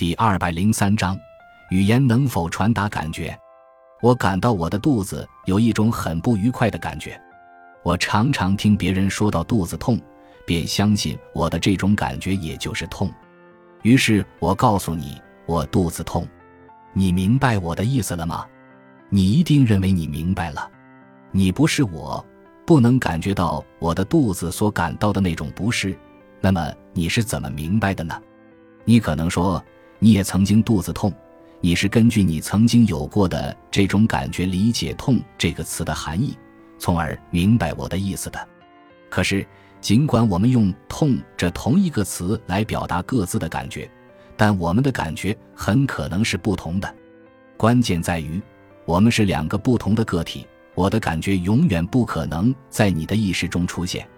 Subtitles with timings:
[0.00, 1.14] 第二百零三章，
[1.68, 3.38] 语言能否传达感觉？
[4.00, 7.20] 我感到我的肚子有一种很不愉快的感觉。
[7.82, 10.00] 我常常听别人说到肚子痛，
[10.46, 13.12] 便相信我的这种感觉也就是痛。
[13.82, 16.26] 于是我告诉你，我肚子痛。
[16.94, 18.46] 你明白我的意思了吗？
[19.10, 20.66] 你一定认为你明白了。
[21.30, 22.24] 你不是我，
[22.64, 25.94] 不能感觉到我的肚子所感到的那种不适。
[26.40, 28.18] 那么你是怎么明白的呢？
[28.86, 29.62] 你可能说。
[30.02, 31.12] 你也曾经肚子痛，
[31.60, 36.34] 你是根据你曾经有过的这种感觉理解“痛”这个词的含义，
[36.78, 38.48] 从而明白我的意思的。
[39.10, 39.46] 可是，
[39.78, 43.90] 尽管我们用“痛”这同一个词来表达各自的感觉，
[44.38, 46.94] 但我们的感觉很可能是不同的。
[47.58, 48.40] 关键在于，
[48.86, 50.46] 我们是两个不同的个体。
[50.74, 54.08] 我的感觉永远不可能在你的意识中出现，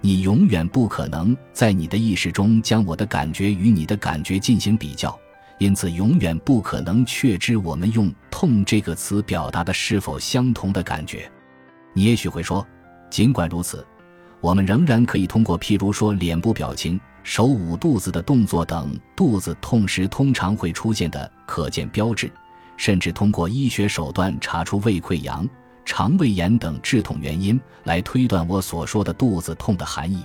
[0.00, 5.16] 你永远不可能在你的意识中将我的感觉与你的感觉进行比较。
[5.58, 11.30] 因此，永远不可能确知我们用“痛”这个词表达的是否相同的感觉。
[11.92, 12.64] 你也许会说，
[13.10, 13.84] 尽管如此，
[14.40, 22.30] 我们仍然可以通过譬如说脸部表情、手捂肚子的动作等肚子痛时通常会出现的可见标志，
[22.76, 25.48] 甚至通过医学手段查出胃溃疡、
[25.84, 30.24] 肠胃炎等致痛原因，来推断我所说的肚子痛的含义。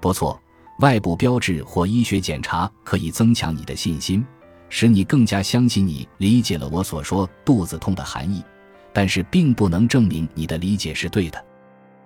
[0.00, 0.40] 不错，
[0.80, 4.26] 外部标志或医学检查可以增强你的信心。
[4.68, 8.42] 使你更加相信你理解了我所说肚子痛的含义，
[8.92, 11.44] 但是并不能证明你的理解是对的，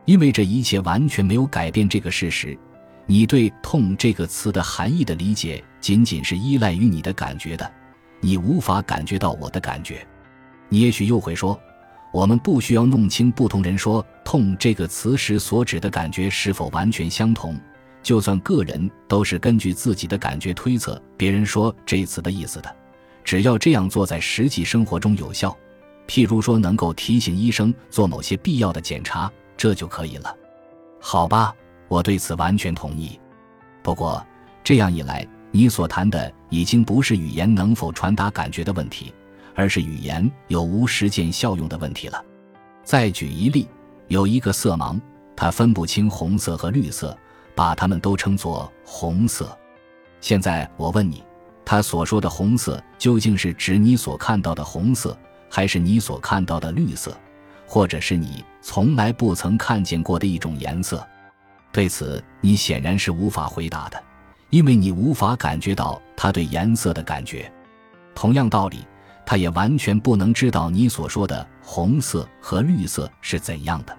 [0.05, 2.59] 因为这一切完全没有改变这个事实：
[3.07, 7.71] 你对“痛”这个词的含义的理解仅仅是依赖于你的感觉的，
[8.21, 10.07] 你无法感觉到我的感觉。
[10.69, 11.59] 你也许又会说，
[12.13, 17.59] 我们不需要弄清不同人说“痛”这个词时所指的感觉是否完全相同。
[18.03, 22.77] 就算个人都是根据自己的感觉推测别人说这词的意思的，
[23.23, 25.57] 只要这样做在实际生活中有效，
[26.07, 30.35] 譬如说能够提醒医生做某些必要的检查，这就可以了。
[30.99, 31.55] 好吧，
[31.89, 33.19] 我对此完全同意。
[33.83, 34.25] 不过
[34.65, 39.13] 这样一来，你所谈的已经不是语言能否传达感觉的问题，
[39.55, 42.25] 而是语言有无实践效用的问题了。
[42.83, 43.69] 再举一例，
[44.09, 44.99] 有一个色盲，
[45.37, 47.17] 他分不清红色和绿色。
[47.61, 49.55] 把它们都称作红色。
[50.23, 51.23] 现在我问你，
[51.63, 55.15] 他所说的红色究竟是指你所看到的红色，
[55.51, 57.15] 还是你所看到的绿色，
[57.67, 61.07] 或者是你从来不曾看见过的一种颜色？
[61.71, 64.03] 对此，你显然是无法回答的，
[64.49, 67.53] 因为你无法感觉到他对颜色的感觉。
[68.15, 68.87] 同样道理，
[69.27, 73.95] 他也完全不能知道你所说的红色和绿色是怎样的。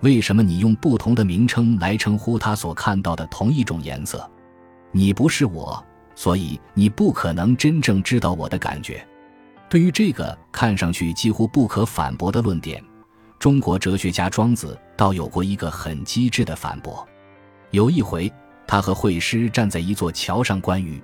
[0.00, 4.28] 为什么你用不同的名称来称呼他所看到的同一种颜色？
[4.92, 9.06] 你不是我，所以你不可能真正知道我的感觉。
[9.68, 12.82] 对于这个看上去几乎不可反驳的论点，
[13.38, 17.06] 中国哲学家庄子倒有过一个很机智的反驳。
[17.70, 18.32] 有一回，
[18.66, 21.02] 他和惠施站在一座桥上观鱼，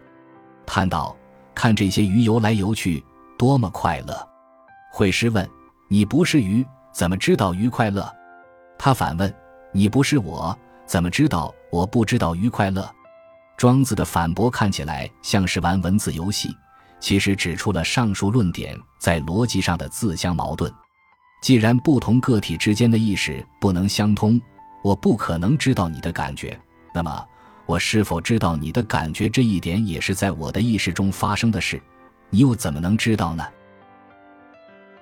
[0.64, 1.14] 叹道
[1.54, 3.04] ：“看这些鱼游来游去，
[3.36, 4.16] 多么快乐！”
[4.90, 5.46] 惠施问
[5.90, 8.10] ：“你不是鱼，怎么知道鱼快乐？”
[8.84, 9.34] 他反问
[9.72, 12.86] ：“你不是我，怎么知道我不知道愉快乐？”
[13.56, 16.54] 庄子的反驳看起来像是玩文字游戏，
[17.00, 20.70] 其实指出了上述论点在逻辑上的自相矛盾。
[21.40, 24.38] 既然不同个体之间的意识不能相通，
[24.82, 26.54] 我不可能知道你的感觉，
[26.94, 27.26] 那么
[27.64, 31.80] 我是否知道你的感觉这一点也是在我的意识中发生的事？
[32.28, 33.46] 你又怎么能知道呢？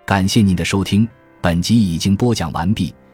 [0.07, 1.09] 感谢您的收听，
[1.41, 2.95] 本集已经播讲完毕。